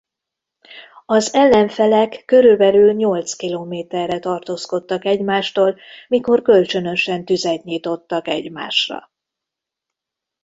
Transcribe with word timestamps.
Az 1.05 1.33
ellenfelek 1.33 2.23
körülbelül 2.25 2.93
nyolc 2.93 3.33
kilométerre 3.33 4.19
tartózkodtak 4.19 5.05
egymástól 5.05 5.75
mikor 6.07 6.41
kölcsönösen 6.41 7.25
tüzet 7.25 7.63
nyitottak 7.63 8.27
egymásra. 8.27 9.11